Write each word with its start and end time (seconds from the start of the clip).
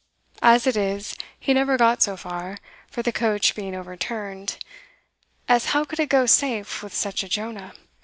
As 0.41 0.65
it 0.65 0.75
is, 0.75 1.13
he 1.39 1.53
never 1.53 1.77
got 1.77 2.01
so 2.01 2.17
far, 2.17 2.57
for 2.89 3.03
the 3.03 3.11
coach 3.11 3.53
being 3.53 3.75
overturned 3.75 4.57
as 5.47 5.65
how 5.77 5.83
could 5.85 5.99
it 5.99 6.09
go 6.09 6.25
safe 6.25 6.81
with 6.81 6.95
such 6.95 7.21
a 7.21 7.29
Jonah? 7.29 7.75